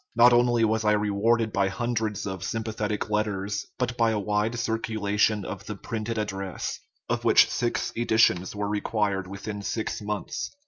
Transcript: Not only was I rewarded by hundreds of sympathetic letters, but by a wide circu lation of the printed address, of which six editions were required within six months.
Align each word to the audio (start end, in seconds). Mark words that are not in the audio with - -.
Not 0.15 0.33
only 0.33 0.65
was 0.65 0.83
I 0.83 0.93
rewarded 0.93 1.53
by 1.53 1.67
hundreds 1.67 2.25
of 2.25 2.43
sympathetic 2.43 3.11
letters, 3.11 3.67
but 3.77 3.97
by 3.97 4.09
a 4.09 4.17
wide 4.17 4.53
circu 4.53 4.97
lation 4.97 5.45
of 5.45 5.67
the 5.67 5.75
printed 5.75 6.17
address, 6.17 6.79
of 7.07 7.23
which 7.23 7.47
six 7.47 7.93
editions 7.95 8.55
were 8.55 8.67
required 8.67 9.27
within 9.27 9.61
six 9.61 10.01
months. 10.01 10.49